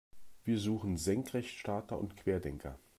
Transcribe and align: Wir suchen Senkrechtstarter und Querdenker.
Wir 0.43 0.57
suchen 0.57 0.97
Senkrechtstarter 0.97 1.99
und 1.99 2.17
Querdenker. 2.17 2.79